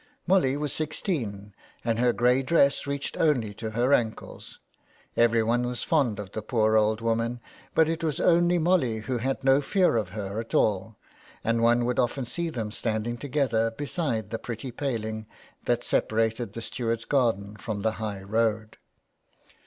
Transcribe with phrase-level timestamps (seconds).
[0.25, 1.53] Molly was sixteen,
[1.85, 4.59] and her grey dress reached only to her ankles.
[5.15, 7.39] Everyone was fond of the poor old woman;
[7.75, 10.97] but it was only Molly who had no fear of her at all,
[11.43, 15.27] and one would often see them standing together beside the pretty paling
[15.65, 18.77] that separated the steward's garden from the high road.